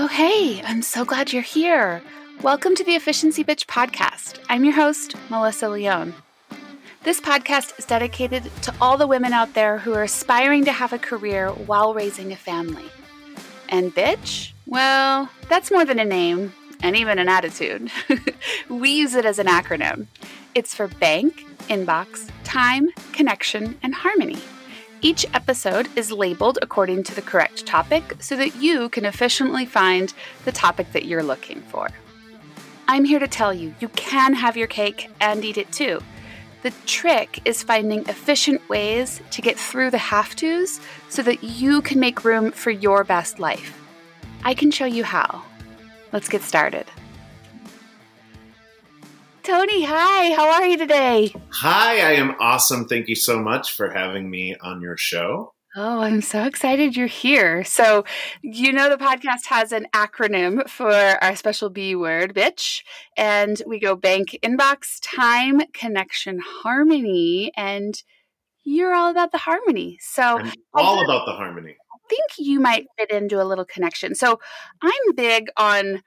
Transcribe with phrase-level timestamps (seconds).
[0.00, 2.00] Oh, hey, I'm so glad you're here.
[2.40, 4.38] Welcome to the Efficiency Bitch podcast.
[4.48, 6.14] I'm your host, Melissa Leone.
[7.02, 10.92] This podcast is dedicated to all the women out there who are aspiring to have
[10.92, 12.84] a career while raising a family.
[13.70, 14.52] And bitch?
[14.66, 17.90] Well, that's more than a name and even an attitude.
[18.68, 20.06] we use it as an acronym.
[20.54, 24.38] It's for bank, inbox, time, connection, and harmony.
[25.00, 30.12] Each episode is labeled according to the correct topic so that you can efficiently find
[30.44, 31.88] the topic that you're looking for.
[32.88, 36.00] I'm here to tell you, you can have your cake and eat it too.
[36.62, 41.80] The trick is finding efficient ways to get through the have tos so that you
[41.82, 43.80] can make room for your best life.
[44.42, 45.44] I can show you how.
[46.12, 46.86] Let's get started.
[49.48, 50.34] Tony, hi.
[50.34, 51.32] How are you today?
[51.52, 52.84] Hi, I am awesome.
[52.84, 55.54] Thank you so much for having me on your show.
[55.74, 57.64] Oh, I'm so excited you're here.
[57.64, 58.04] So,
[58.42, 62.82] you know, the podcast has an acronym for our special B word, bitch.
[63.16, 67.50] And we go bank, inbox, time, connection, harmony.
[67.56, 67.94] And
[68.64, 69.96] you're all about the harmony.
[70.02, 71.74] So, I'm all about the harmony.
[71.90, 74.14] I think you might fit into a little connection.
[74.14, 74.40] So,
[74.82, 76.02] I'm big on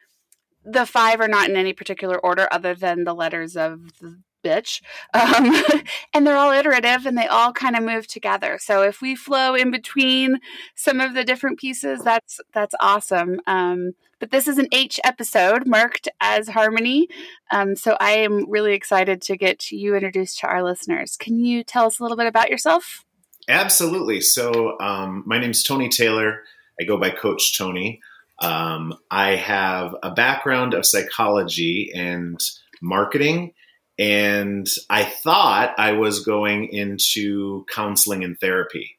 [0.64, 4.82] the five are not in any particular order other than the letters of the bitch.
[5.14, 5.82] Um,
[6.14, 8.58] and they're all iterative and they all kind of move together.
[8.60, 10.40] So if we flow in between
[10.76, 13.40] some of the different pieces, that's that's awesome.
[13.48, 17.08] Um, but this is an H episode marked as harmony.
[17.52, 21.18] Um, so I am really excited to get you introduced to our listeners.
[21.18, 23.04] Can you tell us a little bit about yourself?
[23.48, 24.22] Absolutely.
[24.22, 26.44] So um, my name's Tony Taylor.
[26.80, 28.00] I go by Coach Tony.
[28.42, 32.40] Um, I have a background of psychology and
[32.82, 33.54] marketing,
[34.00, 38.98] and I thought I was going into counseling and therapy.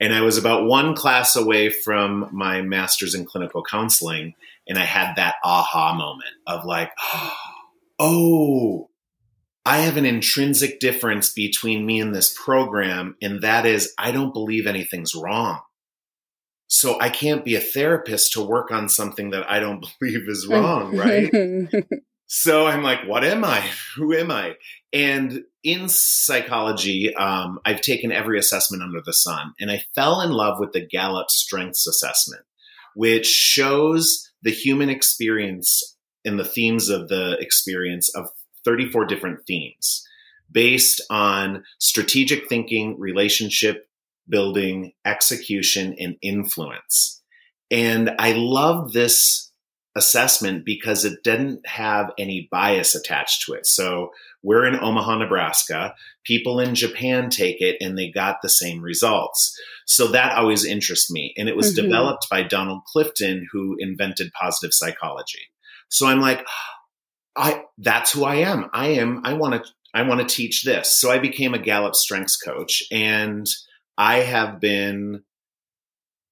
[0.00, 4.34] And I was about one class away from my master's in clinical counseling,
[4.68, 6.92] and I had that aha moment of like,
[7.98, 8.90] oh,
[9.66, 14.34] I have an intrinsic difference between me and this program, and that is I don't
[14.34, 15.62] believe anything's wrong.
[16.74, 20.48] So I can't be a therapist to work on something that I don't believe is
[20.48, 21.32] wrong, right?
[22.26, 23.60] so I'm like, what am I?
[23.96, 24.56] Who am I?
[24.92, 30.32] And in psychology, um, I've taken every assessment under the sun, and I fell in
[30.32, 32.42] love with the Gallup Strengths Assessment,
[32.96, 38.30] which shows the human experience and the themes of the experience of
[38.64, 40.04] 34 different themes
[40.50, 43.86] based on strategic thinking, relationship
[44.28, 47.22] building, execution, and influence.
[47.70, 49.50] And I love this
[49.96, 53.66] assessment because it didn't have any bias attached to it.
[53.66, 54.10] So
[54.42, 55.94] we're in Omaha, Nebraska.
[56.24, 59.58] People in Japan take it and they got the same results.
[59.86, 61.32] So that always interests me.
[61.36, 61.84] And it was mm-hmm.
[61.84, 65.42] developed by Donald Clifton, who invented positive psychology.
[65.88, 66.44] So I'm like,
[67.36, 68.70] I that's who I am.
[68.72, 70.92] I am I want to I want to teach this.
[70.94, 73.46] So I became a Gallup strengths coach and
[73.96, 75.22] I have been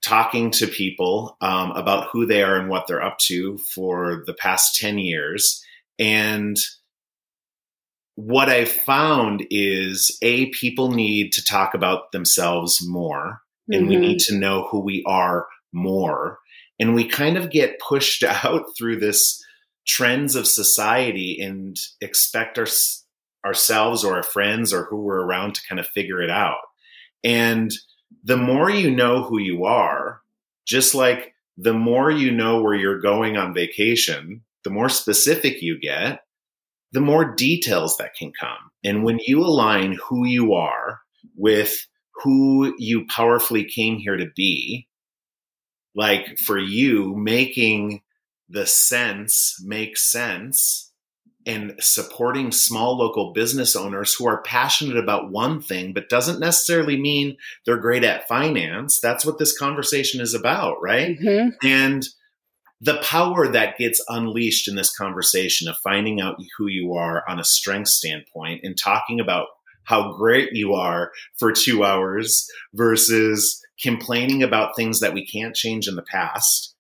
[0.05, 4.35] talking to people um, about who they are and what they're up to for the
[4.35, 5.63] past 10 years.
[5.99, 6.57] And
[8.17, 13.89] what I found is A, people need to talk about themselves more, and mm-hmm.
[13.89, 16.39] we need to know who we are more.
[16.79, 19.43] And we kind of get pushed out through this
[19.87, 22.67] trends of society and expect our,
[23.45, 26.59] ourselves or our friends or who we're around to kind of figure it out.
[27.25, 27.73] And
[28.25, 30.21] the more you know who you are,
[30.67, 35.79] just like the more you know where you're going on vacation, the more specific you
[35.81, 36.21] get,
[36.93, 38.71] the more details that can come.
[38.85, 41.01] And when you align who you are
[41.37, 41.87] with
[42.23, 44.89] who you powerfully came here to be,
[45.95, 48.03] like for you, making
[48.53, 50.92] the sense make sense
[51.47, 57.01] and supporting small local business owners who are passionate about one thing, but doesn't necessarily
[57.01, 59.01] mean they're great at finance.
[59.01, 61.19] That's what this conversation is about, right?
[61.19, 61.51] Mm-hmm.
[61.67, 62.07] And
[62.81, 67.39] the power that gets unleashed in this conversation of finding out who you are on
[67.39, 69.47] a strength standpoint and talking about
[69.85, 75.89] how great you are for two hours versus complaining about things that we can't change
[75.89, 76.72] in the past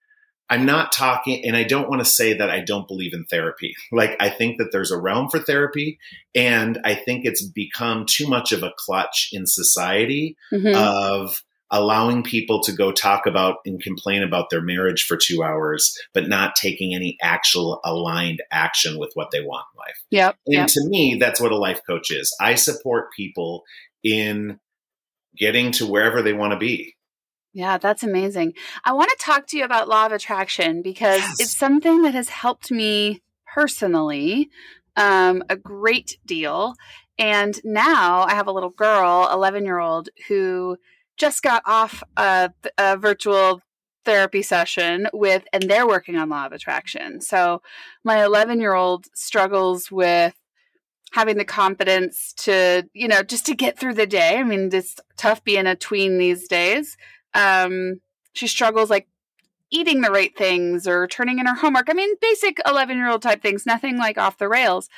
[0.52, 3.74] I'm not talking, and I don't want to say that I don't believe in therapy.
[3.90, 5.98] Like, I think that there's a realm for therapy,
[6.34, 10.76] and I think it's become too much of a clutch in society mm-hmm.
[10.76, 15.98] of allowing people to go talk about and complain about their marriage for two hours,
[16.12, 20.04] but not taking any actual aligned action with what they want in life.
[20.10, 20.36] Yep.
[20.48, 20.68] And yep.
[20.68, 22.30] to me, that's what a life coach is.
[22.38, 23.62] I support people
[24.04, 24.60] in
[25.34, 26.94] getting to wherever they want to be
[27.52, 28.54] Yeah, that's amazing.
[28.84, 31.40] I want to talk to you about law of attraction because yes.
[31.40, 34.48] it's something that has helped me personally
[34.96, 36.74] um, a great deal.
[37.18, 40.78] And now I have a little girl, 11 year old, who
[41.16, 43.60] just got off a, a virtual
[44.04, 47.20] therapy session with, and they're working on law of attraction.
[47.20, 47.62] So
[48.02, 50.34] my 11 year old struggles with
[51.12, 54.38] having the confidence to, you know, just to get through the day.
[54.38, 56.96] I mean, it's tough being a tween these days.
[57.34, 58.00] Um,
[58.34, 59.08] she struggles like
[59.70, 61.88] eating the right things or turning in her homework.
[61.88, 64.88] I mean, basic 11 year old type things, nothing like off the rails.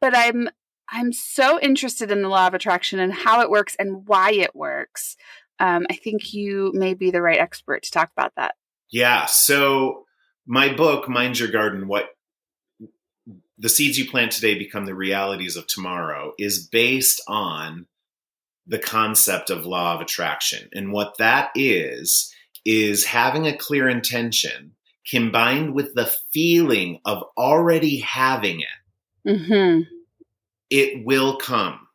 [0.00, 0.48] But I'm
[0.90, 4.54] I'm so interested in the law of attraction and how it works and why it
[4.54, 5.16] works.
[5.58, 8.54] Um, I think you may be the right expert to talk about that.
[8.90, 9.26] Yeah.
[9.26, 10.04] So
[10.46, 12.10] my book, Mind Your Garden, what
[13.58, 17.86] the seeds you plant today become the realities of tomorrow, is based on
[18.68, 20.68] the concept of law of attraction.
[20.72, 22.32] And what that is,
[22.64, 24.72] is having a clear intention
[25.08, 29.28] combined with the feeling of already having it.
[29.28, 29.82] Mm-hmm.
[30.70, 31.88] It will come.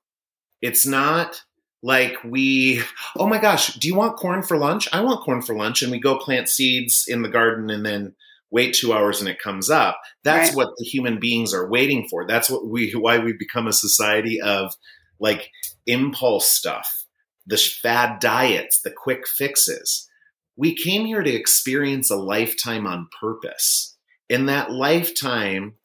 [0.62, 1.44] It's not
[1.84, 2.82] like we,
[3.18, 4.88] oh my gosh, do you want corn for lunch?
[4.92, 5.84] I want corn for lunch.
[5.84, 8.16] And we go plant seeds in the garden and then
[8.50, 10.00] wait two hours and it comes up.
[10.24, 10.58] That's right.
[10.58, 12.26] what the human beings are waiting for.
[12.26, 14.74] That's what we, why we become a society of
[15.20, 15.52] like
[15.88, 17.06] impulse stuff,
[17.46, 20.10] the fad diets, the quick fixes.
[20.56, 23.98] We came here to experience a lifetime on purpose.
[24.30, 25.76] In that lifetime,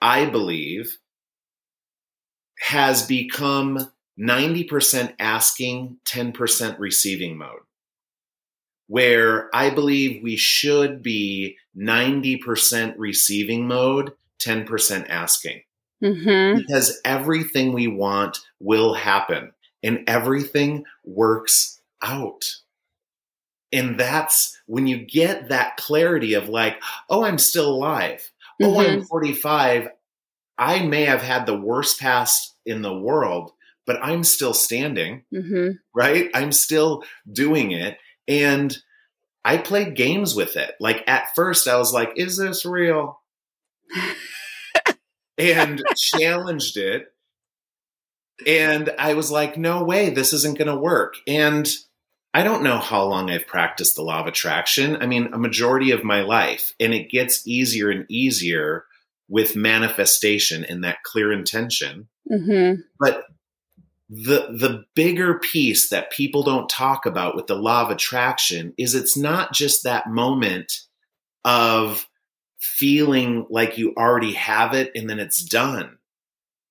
[0.00, 0.98] I believe,
[2.60, 7.60] has become 90% asking, 10% receiving mode.
[8.86, 14.12] Where I believe we should be 90% receiving mode,
[14.44, 15.62] 10% asking.
[16.02, 16.58] Mm-hmm.
[16.58, 19.52] Because everything we want will happen
[19.82, 22.56] and everything works out.
[23.72, 28.30] And that's when you get that clarity of like, oh, I'm still alive.
[28.60, 28.64] Mm-hmm.
[28.64, 29.04] Oh, I'm mm-hmm.
[29.04, 29.88] 45.
[30.58, 33.52] I may have had the worst past in the world,
[33.86, 35.70] but I'm still standing, mm-hmm.
[35.94, 36.30] right?
[36.34, 37.96] I'm still doing it.
[38.28, 38.76] And
[39.44, 40.74] I played games with it.
[40.80, 43.20] Like at first, I was like, is this real?
[45.40, 47.06] and challenged it.
[48.46, 51.14] And I was like, no way, this isn't going to work.
[51.26, 51.68] And
[52.32, 54.96] I don't know how long I've practiced the law of attraction.
[54.96, 56.74] I mean, a majority of my life.
[56.78, 58.84] And it gets easier and easier
[59.28, 62.08] with manifestation and that clear intention.
[62.30, 62.82] Mm-hmm.
[62.98, 63.24] But
[64.08, 68.94] the the bigger piece that people don't talk about with the law of attraction is
[68.94, 70.72] it's not just that moment
[71.44, 72.06] of
[72.60, 75.98] feeling like you already have it and then it's done.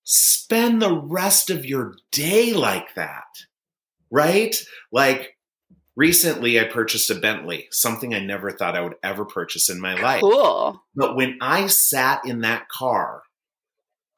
[0.04, 3.26] Spend the rest of your day like that
[4.12, 4.56] right?
[4.92, 5.36] Like
[5.96, 10.00] recently i purchased a bentley something i never thought i would ever purchase in my
[10.02, 10.22] life.
[10.22, 10.82] Cool.
[10.96, 13.24] But when i sat in that car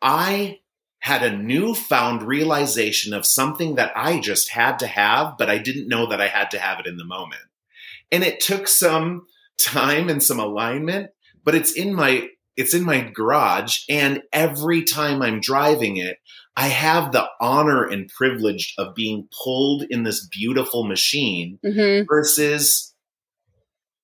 [0.02, 0.60] i
[1.00, 5.88] had a newfound realization of something that I just had to have, but I didn't
[5.88, 7.42] know that I had to have it in the moment.
[8.12, 9.26] And it took some
[9.58, 11.10] time and some alignment,
[11.44, 16.18] but it's in my it's in my garage and every time I'm driving it,
[16.56, 22.06] I have the honor and privilege of being pulled in this beautiful machine mm-hmm.
[22.08, 22.94] versus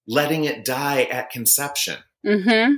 [0.07, 1.97] letting it die at conception.
[2.25, 2.75] Mm-hmm.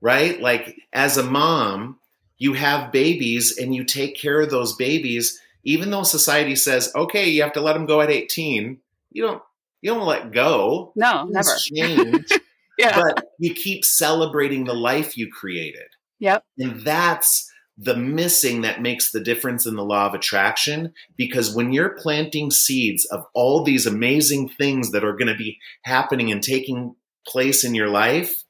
[0.00, 0.40] Right?
[0.40, 1.98] Like as a mom,
[2.38, 7.28] you have babies and you take care of those babies even though society says okay
[7.28, 8.78] you have to let them go at 18
[9.10, 9.42] you don't
[9.82, 12.30] you don't let go no never change
[12.78, 13.00] yeah.
[13.00, 19.12] but you keep celebrating the life you created yep and that's the missing that makes
[19.12, 23.84] the difference in the law of attraction because when you're planting seeds of all these
[23.86, 26.94] amazing things that are going to be happening and taking
[27.26, 28.44] place in your life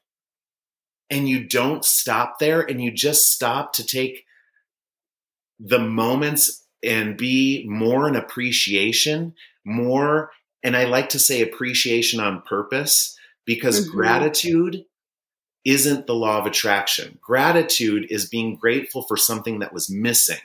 [1.09, 4.23] and you don't stop there and you just stop to take
[5.59, 9.33] the moments and be more in appreciation,
[9.65, 10.31] more,
[10.63, 13.16] and I like to say appreciation on purpose
[13.47, 13.97] because mm-hmm.
[13.97, 14.85] gratitude
[15.65, 17.17] isn't the law of attraction.
[17.19, 20.37] Gratitude is being grateful for something that was missing.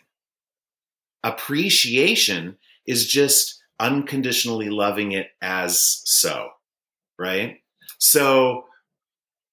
[1.23, 2.57] Appreciation
[2.87, 6.49] is just unconditionally loving it as so,
[7.19, 7.59] right?
[7.99, 8.65] So,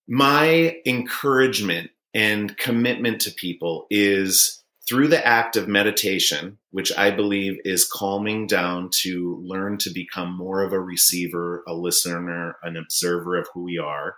[0.08, 4.59] my encouragement and commitment to people is
[4.90, 10.36] through the act of meditation, which I believe is calming down to learn to become
[10.36, 14.16] more of a receiver, a listener, an observer of who we are,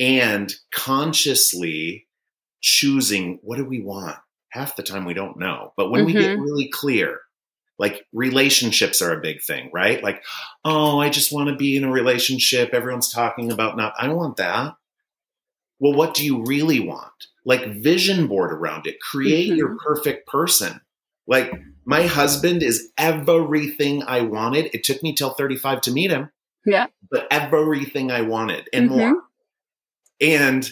[0.00, 2.08] and consciously
[2.60, 4.16] choosing what do we want.
[4.48, 5.72] Half the time we don't know.
[5.76, 6.06] But when mm-hmm.
[6.06, 6.42] we get mm-hmm.
[6.42, 7.20] really clear,
[7.78, 10.02] like relationships are a big thing, right?
[10.02, 10.24] Like,
[10.64, 12.70] oh, I just want to be in a relationship.
[12.72, 14.74] Everyone's talking about not, I don't want that.
[15.84, 17.12] Well, what do you really want?
[17.44, 19.02] Like, vision board around it.
[19.02, 19.58] Create mm-hmm.
[19.58, 20.80] your perfect person.
[21.26, 21.52] Like,
[21.84, 24.70] my husband is everything I wanted.
[24.72, 26.30] It took me till 35 to meet him.
[26.64, 26.86] Yeah.
[27.10, 28.98] But everything I wanted and mm-hmm.
[28.98, 29.22] more.
[30.22, 30.70] And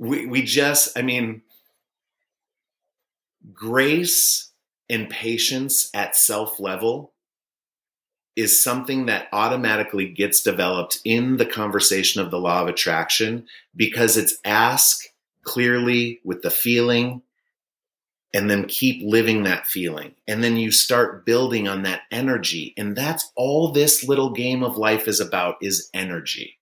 [0.00, 1.42] we, we just, I mean,
[3.52, 4.50] grace
[4.88, 7.12] and patience at self level
[8.36, 14.16] is something that automatically gets developed in the conversation of the law of attraction because
[14.16, 15.04] it's ask
[15.42, 17.22] clearly with the feeling
[18.32, 20.14] and then keep living that feeling.
[20.28, 22.74] And then you start building on that energy.
[22.76, 26.58] And that's all this little game of life is about is energy.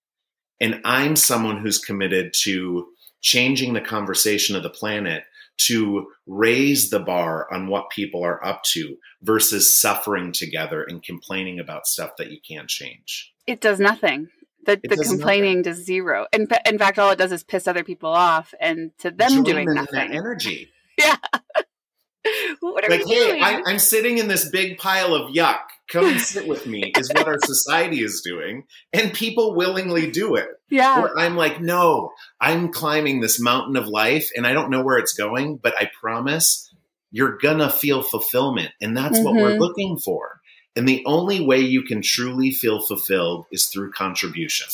[0.60, 2.86] And I'm someone who's committed to
[3.20, 5.24] changing the conversation of the planet
[5.58, 11.58] to raise the bar on what people are up to versus suffering together and complaining
[11.58, 13.32] about stuff that you can't change.
[13.46, 14.28] It does nothing.
[14.66, 15.72] The, the complaining nothing.
[15.72, 16.26] does zero.
[16.32, 19.44] And in fact, all it does is piss other people off and to them Join
[19.44, 20.12] doing them nothing.
[20.12, 20.70] energy.
[20.98, 21.14] Yeah.
[22.60, 25.60] what are like, hey, I, I'm sitting in this big pile of yuck.
[25.88, 30.36] Come and sit with me is what our society is doing, and people willingly do
[30.36, 30.48] it.
[30.68, 31.00] Yeah.
[31.00, 34.98] Where I'm like, no, I'm climbing this mountain of life, and I don't know where
[34.98, 36.70] it's going, but I promise
[37.10, 39.24] you're gonna feel fulfillment, and that's mm-hmm.
[39.24, 39.60] what we're mm-hmm.
[39.60, 40.40] looking for.
[40.76, 44.68] And the only way you can truly feel fulfilled is through contribution.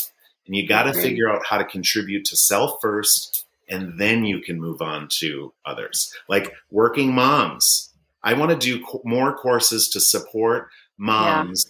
[0.46, 4.40] And you got to figure out how to contribute to self first and then you
[4.40, 6.14] can move on to others.
[6.28, 7.90] Like working moms.
[8.22, 11.66] I want to do more courses to support moms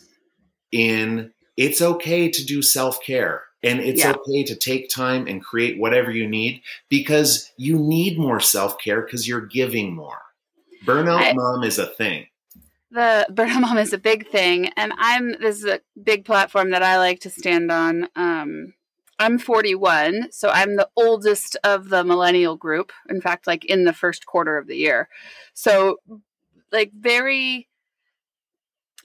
[0.71, 0.81] yeah.
[0.81, 4.13] in it's okay to do self care and it's yeah.
[4.13, 9.01] okay to take time and create whatever you need because you need more self care
[9.01, 10.21] because you're giving more.
[10.85, 12.27] Burnout I, mom is a thing.
[12.91, 16.83] The burnout mom is a big thing, and I'm this is a big platform that
[16.83, 18.09] I like to stand on.
[18.15, 18.75] Um,
[19.19, 22.93] I'm 41, so I'm the oldest of the millennial group.
[23.09, 25.09] In fact, like in the first quarter of the year.
[25.55, 25.99] So,
[26.73, 27.69] like, very,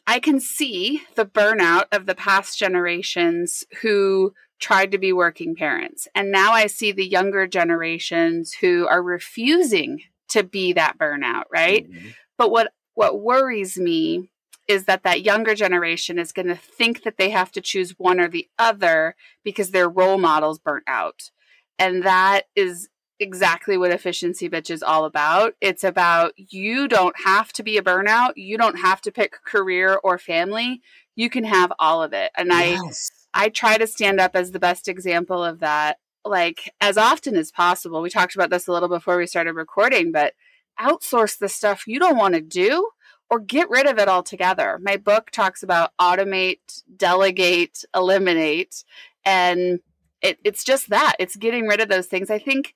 [0.10, 6.08] I can see the burnout of the past generations who tried to be working parents.
[6.16, 11.88] And now I see the younger generations who are refusing to be that burnout, right?
[11.88, 12.08] Mm-hmm.
[12.39, 14.32] But what what worries me
[14.68, 18.20] is that that younger generation is going to think that they have to choose one
[18.20, 21.30] or the other because their role models burnt out.
[21.78, 25.53] And that is exactly what efficiency bitch is all about.
[25.61, 28.33] It's about you don't have to be a burnout.
[28.35, 30.81] You don't have to pick career or family.
[31.15, 32.31] You can have all of it.
[32.38, 33.11] And yes.
[33.33, 37.35] I I try to stand up as the best example of that like as often
[37.35, 38.01] as possible.
[38.01, 40.33] We talked about this a little before we started recording, but
[40.79, 42.89] outsource the stuff you don't want to do
[43.29, 44.79] or get rid of it altogether.
[44.81, 48.83] My book talks about automate, delegate, eliminate.
[49.23, 49.79] And
[50.21, 52.29] it, it's just that it's getting rid of those things.
[52.29, 52.73] I think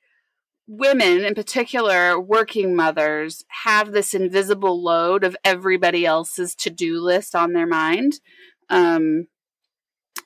[0.68, 7.36] women, in particular, working mothers, have this invisible load of everybody else's to do list
[7.36, 8.20] on their mind.
[8.70, 9.28] Um,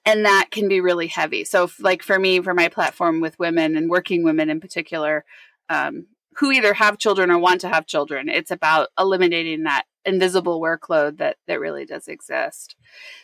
[0.05, 1.43] and that can be really heavy.
[1.43, 5.25] So, like for me, for my platform with women and working women in particular,
[5.69, 10.61] um, who either have children or want to have children, it's about eliminating that invisible
[10.61, 12.75] workload that that really does exist.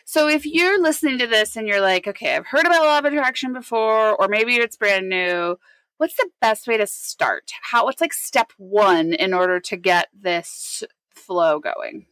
[0.04, 3.04] So if you're listening to this and you're like, okay, I've heard about law of
[3.04, 5.56] attraction before, or maybe it's brand new,
[5.98, 7.52] what's the best way to start?
[7.62, 10.82] How what's like step one in order to get this
[11.14, 12.06] flow going?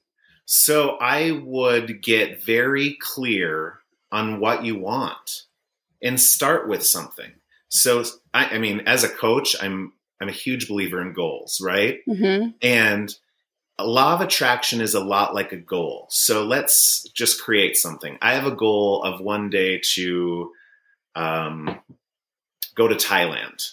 [0.44, 3.78] So I would get very clear
[4.10, 5.44] on what you want
[6.02, 7.32] and start with something.
[7.68, 11.98] So I, I mean, as a coach, I'm I'm a huge believer in goals, right?
[12.08, 12.50] Mm-hmm.
[12.60, 13.14] And
[13.78, 16.06] a law of attraction is a lot like a goal.
[16.10, 18.18] So let's just create something.
[18.22, 20.52] I have a goal of one day to
[21.16, 21.80] um,
[22.74, 23.72] go to Thailand.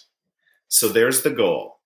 [0.68, 1.78] So there's the goal.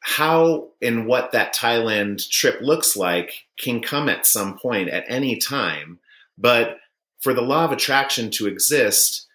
[0.00, 5.36] How and what that Thailand trip looks like can come at some point at any
[5.36, 6.00] time.
[6.36, 6.78] But
[7.20, 9.26] for the law of attraction to exist,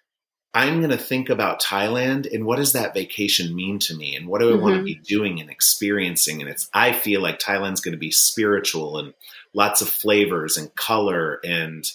[0.54, 4.28] I'm going to think about Thailand and what does that vacation mean to me and
[4.28, 4.62] what do I mm-hmm.
[4.62, 8.12] want to be doing and experiencing and it's I feel like Thailand's going to be
[8.12, 9.14] spiritual and
[9.54, 11.90] lots of flavors and color and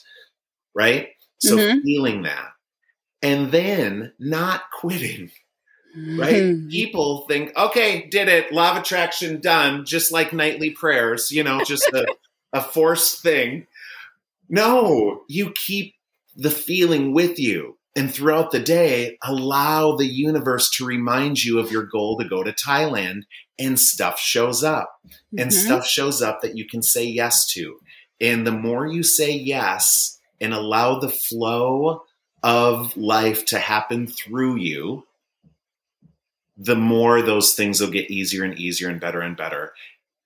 [0.75, 1.09] right?
[1.39, 1.81] So mm-hmm.
[1.81, 2.52] feeling that.
[3.23, 5.31] And then not quitting.
[5.95, 6.43] Right?
[6.43, 6.69] Mm-hmm.
[6.71, 11.63] People think, okay, did it, law of attraction done, just like nightly prayers, you know,
[11.65, 12.07] just a,
[12.53, 13.67] a forced thing.
[14.49, 15.95] No, you keep
[16.35, 21.71] the feeling with you And throughout the day, allow the universe to remind you of
[21.71, 23.23] your goal to go to Thailand,
[23.59, 24.91] and stuff shows up.
[25.07, 25.41] Mm-hmm.
[25.41, 27.79] And stuff shows up that you can say yes to.
[28.21, 32.05] And the more you say yes and allow the flow
[32.43, 35.07] of life to happen through you,
[36.57, 39.73] the more those things will get easier and easier and better and better.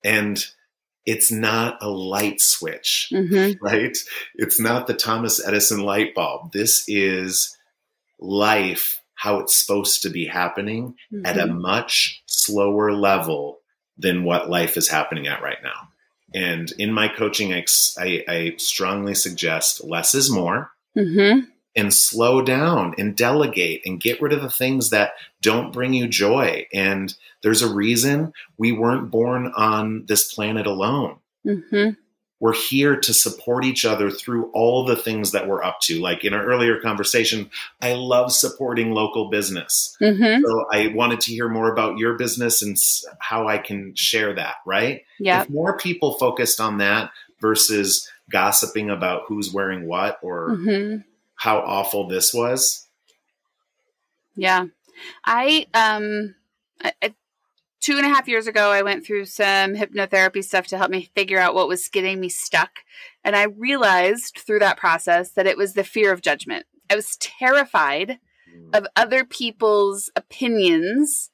[0.05, 0.45] And
[1.05, 3.53] it's not a light switch, mm-hmm.
[3.65, 3.97] right?
[4.35, 6.53] It's not the Thomas Edison light bulb.
[6.53, 7.57] This is
[8.19, 11.27] life, how it's supposed to be happening mm-hmm.
[11.27, 11.61] at a mm-hmm.
[11.61, 13.59] much slower level
[13.99, 15.89] than what life is happening at right now.
[16.35, 17.65] And in my coaching, I,
[17.99, 20.73] I, I strongly suggest less is more.
[20.97, 25.93] Mm-hmm and slow down and delegate and get rid of the things that don't bring
[25.93, 26.67] you joy.
[26.73, 31.19] And there's a reason we weren't born on this planet alone.
[31.47, 31.91] Mm-hmm.
[32.39, 36.01] We're here to support each other through all the things that we're up to.
[36.01, 39.97] Like in our earlier conversation, I love supporting local business.
[40.03, 40.45] Mm-hmm.
[40.45, 42.77] So I wanted to hear more about your business and
[43.21, 45.03] how I can share that, right?
[45.19, 45.43] Yeah.
[45.43, 51.01] If more people focused on that versus gossiping about who's wearing what or mm-hmm
[51.37, 52.87] how awful this was?
[54.35, 54.67] Yeah.
[55.25, 56.35] I, um,
[56.83, 57.15] I, I,
[57.81, 61.11] two and a half years ago, I went through some hypnotherapy stuff to help me
[61.15, 62.71] figure out what was getting me stuck.
[63.23, 66.67] And I realized through that process that it was the fear of judgment.
[66.91, 68.19] I was terrified
[68.53, 68.77] mm.
[68.77, 71.31] of other people's opinions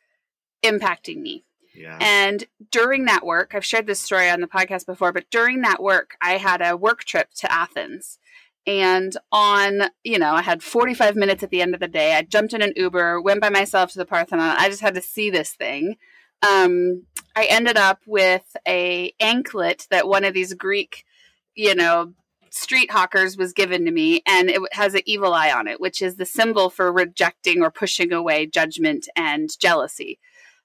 [0.63, 1.45] impacting me.
[1.75, 1.99] Yeah.
[2.01, 5.83] And during that work, I've shared this story on the podcast before, but during that
[5.83, 8.19] work, I had a work trip to Athens
[8.67, 12.15] and on, you know, I had 45 minutes at the end of the day.
[12.15, 14.57] I jumped in an Uber, went by myself to the Parthenon.
[14.59, 15.97] I just had to see this thing.
[16.43, 17.05] Um,
[17.35, 21.05] I ended up with a anklet that one of these Greek,
[21.55, 22.15] you know,
[22.51, 26.03] street hawkers was given to me, and it has an evil eye on it, which
[26.03, 30.19] is the symbol for rejecting or pushing away judgment and jealousy.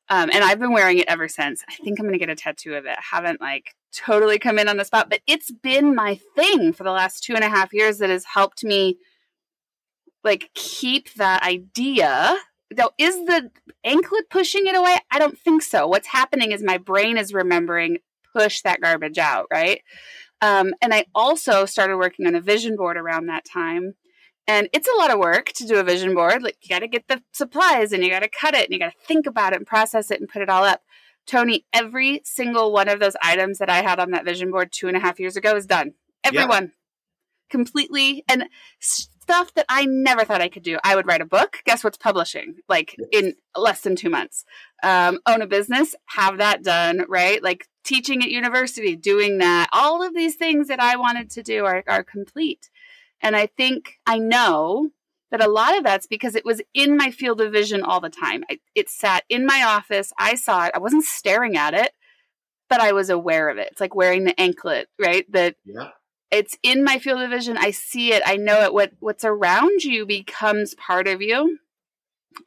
[0.09, 1.63] Um, and I've been wearing it ever since.
[1.67, 2.95] I think I'm going to get a tattoo of it.
[2.97, 6.83] I haven't like totally come in on the spot, but it's been my thing for
[6.83, 8.97] the last two and a half years that has helped me
[10.23, 12.37] like keep that idea.
[12.75, 13.49] Now, is the
[13.83, 14.97] anklet pushing it away?
[15.11, 15.87] I don't think so.
[15.87, 17.99] What's happening is my brain is remembering
[18.33, 19.81] push that garbage out, right?
[20.41, 23.95] Um, and I also started working on a vision board around that time.
[24.47, 26.41] And it's a lot of work to do a vision board.
[26.41, 28.79] Like you got to get the supplies and you got to cut it and you
[28.79, 30.81] got to think about it and process it and put it all up.
[31.25, 34.87] Tony, every single one of those items that I had on that vision board two
[34.87, 35.93] and a half years ago is done.
[36.23, 36.63] Everyone.
[36.63, 36.69] Yeah.
[37.49, 38.23] Completely.
[38.29, 38.45] And
[39.27, 40.77] stuff that I never thought I could do.
[40.85, 41.57] I would write a book.
[41.65, 42.55] Guess what's publishing?
[42.69, 44.45] Like in less than two months.
[44.83, 47.43] Um, own a business, have that done, right?
[47.43, 49.67] Like teaching at university, doing that.
[49.73, 52.69] All of these things that I wanted to do are, are complete.
[53.21, 54.91] And I think I know
[55.31, 58.09] that a lot of that's because it was in my field of vision all the
[58.09, 58.43] time.
[58.49, 60.13] I, it sat in my office.
[60.17, 60.71] I saw it.
[60.73, 61.91] I wasn't staring at it,
[62.69, 63.69] but I was aware of it.
[63.71, 65.29] It's like wearing the anklet, right?
[65.31, 65.89] That yeah.
[66.31, 67.57] it's in my field of vision.
[67.57, 68.23] I see it.
[68.25, 68.73] I know it.
[68.73, 71.59] What what's around you becomes part of you.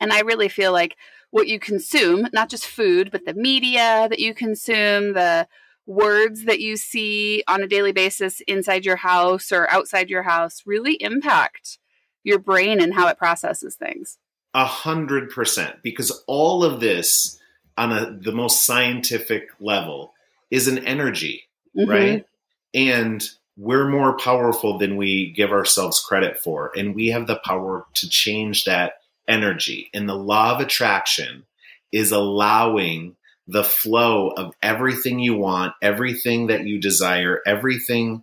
[0.00, 0.96] And I really feel like
[1.30, 5.46] what you consume, not just food, but the media that you consume, the
[5.90, 10.62] words that you see on a daily basis inside your house or outside your house
[10.64, 11.78] really impact
[12.22, 14.16] your brain and how it processes things.
[14.54, 17.40] A hundred percent, because all of this
[17.76, 20.12] on a, the most scientific level
[20.50, 21.44] is an energy,
[21.76, 21.90] mm-hmm.
[21.90, 22.26] right?
[22.72, 26.70] And we're more powerful than we give ourselves credit for.
[26.76, 28.94] And we have the power to change that
[29.26, 29.90] energy.
[29.92, 31.46] And the law of attraction
[31.92, 33.16] is allowing
[33.50, 38.22] the flow of everything you want, everything that you desire, everything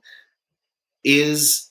[1.04, 1.70] is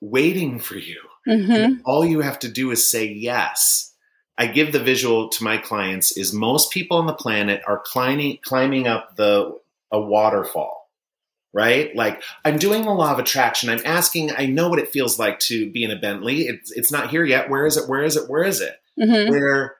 [0.00, 1.00] waiting for you.
[1.28, 1.80] Mm-hmm.
[1.84, 3.92] All you have to do is say yes.
[4.36, 8.38] I give the visual to my clients is most people on the planet are climbing
[8.42, 9.58] climbing up the
[9.92, 10.90] a waterfall.
[11.52, 11.94] Right?
[11.94, 13.70] Like I'm doing the law of attraction.
[13.70, 16.42] I'm asking, I know what it feels like to be in a Bentley.
[16.42, 17.48] It's it's not here yet.
[17.48, 17.88] Where is it?
[17.88, 18.28] Where is it?
[18.28, 18.74] Where is it?
[19.00, 19.30] Mm-hmm.
[19.30, 19.76] Where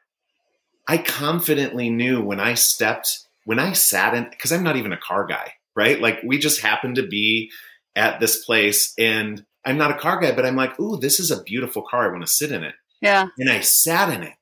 [0.86, 4.98] I confidently knew when I stepped, when I sat in, because I'm not even a
[4.98, 6.00] car guy, right?
[6.00, 7.50] Like we just happened to be
[7.96, 11.30] at this place and I'm not a car guy, but I'm like, ooh, this is
[11.30, 12.08] a beautiful car.
[12.08, 12.74] I want to sit in it.
[13.00, 13.28] Yeah.
[13.38, 14.34] And I sat in it.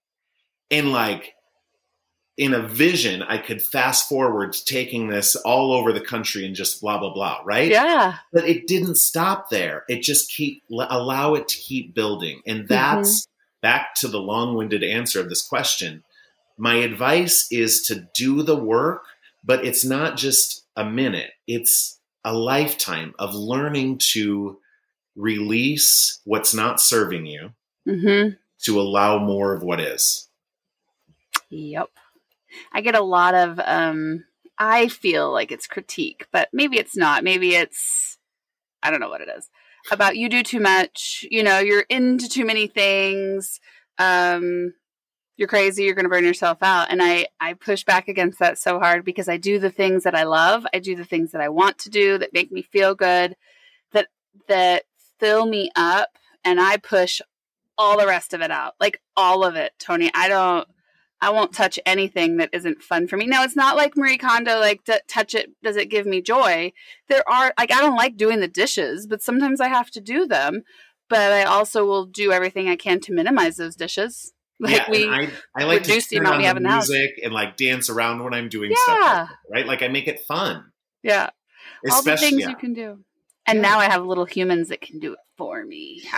[0.71, 1.35] And like
[2.37, 6.81] in a vision, I could fast forward taking this all over the country and just
[6.81, 7.43] blah, blah, blah.
[7.45, 7.71] Right.
[7.71, 8.17] Yeah.
[8.33, 9.85] But it didn't stop there.
[9.89, 12.41] It just keep, allow it to keep building.
[12.47, 12.69] And mm-hmm.
[12.69, 13.61] that's mm-hmm.
[13.61, 16.03] back to the long winded answer of this question.
[16.63, 19.03] My advice is to do the work,
[19.43, 21.33] but it's not just a minute.
[21.49, 24.59] It's a lifetime of learning to
[25.17, 27.51] release what's not serving you
[27.89, 28.35] Mm-hmm.
[28.67, 30.29] to allow more of what is.
[31.51, 31.89] Yep.
[32.73, 34.23] I get a lot of um
[34.57, 37.25] I feel like it's critique, but maybe it's not.
[37.25, 38.19] Maybe it's
[38.85, 39.51] I don't know what it is.
[39.91, 43.59] About you do too much, you know, you're into too many things.
[43.99, 44.75] Um
[45.43, 46.87] you're crazy, you're going to burn yourself out.
[46.89, 50.15] And I I push back against that so hard because I do the things that
[50.15, 50.65] I love.
[50.73, 53.35] I do the things that I want to do that make me feel good,
[53.91, 54.07] that
[54.47, 54.85] that
[55.19, 56.11] fill me up
[56.45, 57.21] and I push
[57.77, 58.75] all the rest of it out.
[58.79, 60.13] Like all of it, Tony.
[60.15, 60.69] I don't
[61.21, 63.27] I won't touch anything that isn't fun for me.
[63.27, 66.73] Now, it's not like Marie Kondo, like, touch it, does it give me joy?
[67.09, 70.27] There are, like, I don't like doing the dishes, but sometimes I have to do
[70.27, 70.63] them.
[71.09, 74.32] But I also will do everything I can to minimize those dishes.
[74.69, 76.69] Like, yeah, we, I, I like reduce to the amount on we have in the
[76.71, 76.89] house.
[76.89, 78.77] music and like dance around when I'm doing Yeah.
[78.85, 79.67] stuff, like that, right?
[79.67, 80.71] Like I make it fun.
[81.03, 81.31] yeah,
[81.91, 82.49] all the Especially, things yeah.
[82.51, 82.99] you can do.
[83.45, 86.01] And now I have little humans that can do it for me.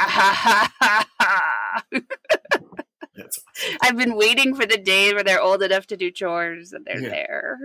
[3.16, 3.40] That's-
[3.82, 7.00] I've been waiting for the day where they're old enough to do chores and they're
[7.00, 7.08] Yeah.
[7.08, 7.58] there.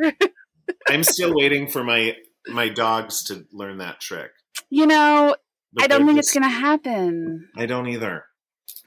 [0.88, 2.16] I'm still waiting for my
[2.48, 4.32] my dogs to learn that trick.
[4.70, 5.36] you know,
[5.74, 7.50] But I don't think it's going to happen.
[7.58, 8.24] I don't either.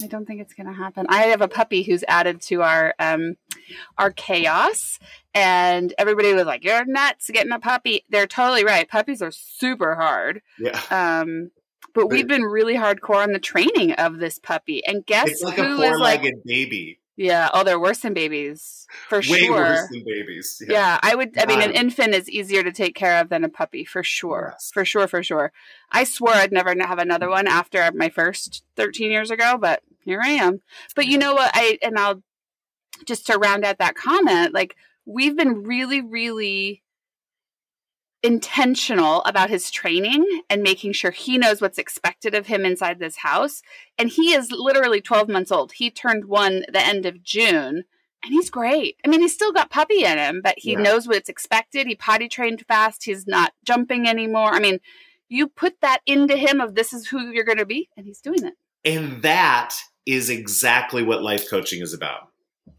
[0.03, 1.07] I don't think it's going to happen.
[1.09, 3.37] I have a puppy who's added to our um
[3.99, 4.99] our chaos
[5.35, 8.05] and everybody was like you're nuts getting a puppy.
[8.09, 8.88] They're totally right.
[8.88, 10.42] Puppies are super hard.
[10.59, 11.51] Yeah, Um
[11.95, 14.85] but we've been really hardcore on the training of this puppy.
[14.87, 16.99] And guess it's like a four-legged like baby.
[17.23, 19.57] Yeah, oh they're worse than babies for Way sure.
[19.57, 20.63] worse than babies.
[20.67, 20.99] Yeah.
[21.03, 21.39] I would.
[21.39, 24.51] I mean, an infant is easier to take care of than a puppy, for sure,
[24.55, 24.71] Yes.
[24.73, 25.53] for sure, for sure.
[25.91, 30.21] I swore I'd never have another one after my first 13 years ago, but here
[30.23, 30.61] I am.
[30.97, 31.51] But you know what?
[31.55, 32.23] I and I'll
[33.07, 36.83] just to round out that comment, like we've been really, really
[38.23, 43.17] intentional about his training and making sure he knows what's expected of him inside this
[43.19, 43.63] house.
[43.99, 45.73] And he is literally 12 months old.
[45.73, 47.85] He turned one the end of June
[48.25, 48.97] and he's great.
[49.05, 50.83] I mean, he's still got puppy in him, but he Yeah.
[50.83, 51.87] knows what's expected.
[51.89, 53.05] He potty trained fast.
[53.05, 54.53] He's not jumping anymore.
[54.53, 54.79] I mean,
[55.29, 58.21] you put that into him of this is who you're going to be, and he's
[58.21, 58.55] doing it.
[58.85, 59.75] And that
[60.07, 62.29] is exactly what life coaching is about.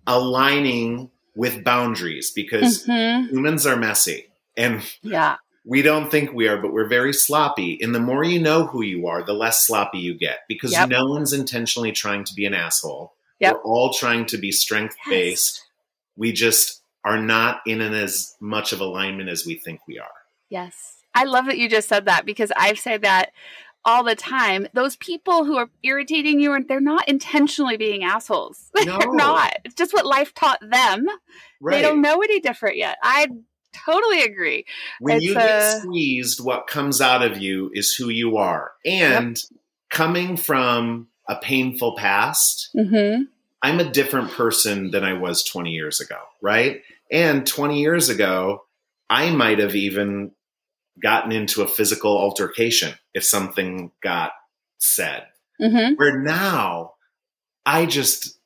[0.07, 3.29] Aligning with boundaries because Mhm.
[3.29, 5.37] humans are messy and Yeah.
[5.65, 7.79] we don't think we are, but we're very sloppy.
[7.81, 10.89] And the more you know who you are, the less sloppy you get because Yep.
[10.89, 13.13] no one's intentionally trying to be an asshole.
[13.39, 13.53] Yep.
[13.55, 15.61] We're all trying to be strength based.
[16.15, 20.07] We just are not in an as much of alignment as we think we are.
[20.49, 20.73] Yes.
[21.15, 23.31] I love that you just said that because I've said that
[23.85, 24.65] all the time.
[24.73, 28.71] Those people who are irritating you, they're not intentionally being assholes.
[28.85, 28.97] No.
[28.97, 29.57] they're not.
[29.65, 31.05] It's just what life taught them.
[31.59, 31.75] Right.
[31.75, 32.97] They don't know any different yet.
[33.03, 33.27] I
[33.73, 34.65] totally agree.
[34.99, 38.71] when It's, you get squeezed, what comes out of you is who you are.
[38.85, 39.37] And
[39.89, 43.23] coming from a painful past, Mm-hmm.
[43.63, 46.81] I'm a different person than I was 20 years ago, right?
[47.09, 48.65] And 20 years ago,
[49.09, 50.31] I might have even
[51.01, 54.33] gotten into a physical altercation if something got
[54.79, 55.27] said.
[55.61, 55.95] Mm-hmm.
[55.95, 56.95] Where now,
[57.65, 58.37] I just,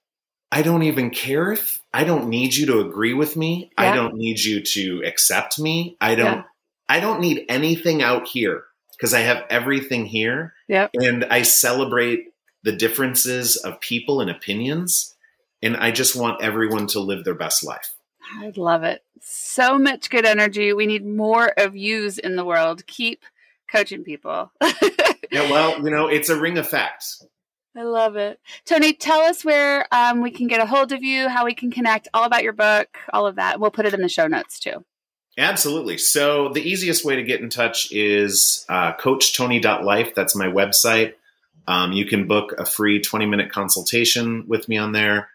[0.51, 3.71] I don't even care if I don't need you to agree with me.
[3.77, 5.97] I don't need you to accept me.
[5.99, 6.43] I don't, Yeah.
[6.87, 10.53] I don't need anything out here because I have everything here.
[10.69, 10.91] Yep.
[10.95, 12.27] And I celebrate
[12.63, 15.15] the differences of people and opinions.
[15.61, 17.93] And I just want everyone to live their best life.
[18.39, 19.03] I love it.
[19.21, 20.71] So much good energy.
[20.73, 22.85] We need more of yous in the world.
[22.87, 23.23] Keep
[23.71, 24.51] coaching people.
[25.29, 27.03] Yeah, well, you know, it's a ring effect.
[27.77, 28.39] I love it.
[28.65, 31.69] Tony, tell us where um, we can get a hold of you, how we can
[31.69, 33.59] connect, all about your book, all of that.
[33.59, 34.83] We'll put it in the show notes too.
[35.37, 35.99] Absolutely.
[35.99, 40.15] So the easiest way to get in touch is uh, coachtony.life.
[40.15, 41.13] That's my website.
[41.67, 45.29] Um, you can book a free 20 minute consultation with me on there.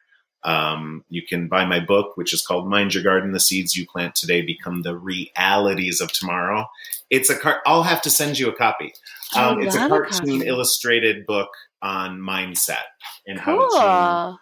[0.44, 3.86] Um, you can buy my book, which is called Mind Your Garden: The Seeds You
[3.86, 6.68] Plant Today Become the Realities of Tomorrow.
[7.10, 7.62] It's a car.
[7.66, 8.92] I'll have to send you a copy.
[9.36, 11.50] Um, it's a love a cartoon illustrated book
[11.80, 12.84] on mindset
[13.26, 14.38] and how to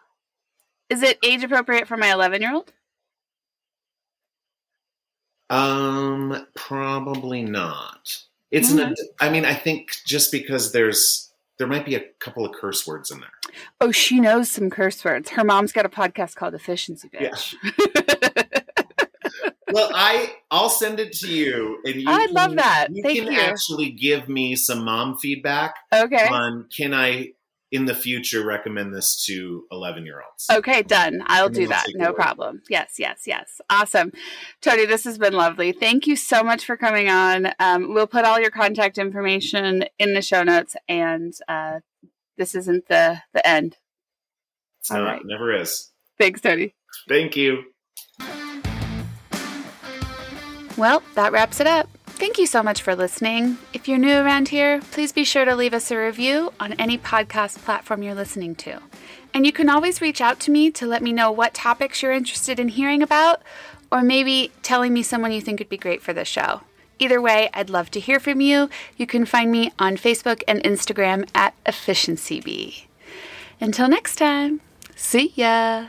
[0.90, 2.72] change Is it age appropriate for my 11 year old?
[5.48, 8.18] Um, probably not.
[8.50, 8.94] It's an.
[9.20, 11.29] I mean, I think just because there's
[11.60, 13.28] there might be a couple of curse words in there.
[13.82, 15.28] Oh, she knows some curse words.
[15.28, 17.54] Her mom's got a podcast called Efficiency Bitch.
[19.72, 22.08] Well, I I'll send it to you, and you.
[22.08, 22.88] I'd can- love that.
[22.90, 23.40] You Thank can you.
[23.40, 26.26] actually give me some mom feedback okay.
[26.26, 27.28] on can I
[27.72, 30.46] in the future recommend this to eleven year olds.
[30.50, 31.22] Okay, done.
[31.26, 31.86] I'll do that.
[31.94, 32.62] No problem.
[32.68, 33.60] Yes, yes, yes.
[33.70, 34.12] Awesome.
[34.60, 35.72] Tony, this has been lovely.
[35.72, 37.52] Thank you so much for coming on.
[37.60, 41.80] Um, we'll put all your contact information in the show notes, and uh,
[42.36, 43.76] this isn't the, the end.
[44.80, 45.20] It's not, right.
[45.24, 45.92] never is.
[46.18, 46.74] Thanks, Tony.
[47.08, 47.64] Thank you.
[50.76, 51.88] Well, that wraps it up.
[52.20, 53.56] Thank you so much for listening.
[53.72, 56.98] If you're new around here, please be sure to leave us a review on any
[56.98, 58.78] podcast platform you're listening to.
[59.32, 62.12] And you can always reach out to me to let me know what topics you're
[62.12, 63.40] interested in hearing about,
[63.90, 66.60] or maybe telling me someone you think would be great for the show.
[66.98, 68.68] Either way, I'd love to hear from you.
[68.98, 72.84] You can find me on Facebook and Instagram at EfficiencyBee.
[73.62, 74.60] Until next time,
[74.94, 75.86] see ya!